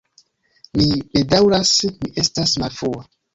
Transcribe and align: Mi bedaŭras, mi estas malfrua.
Mi 0.79 0.87
bedaŭras, 1.17 1.75
mi 1.99 2.11
estas 2.25 2.57
malfrua. 2.65 3.07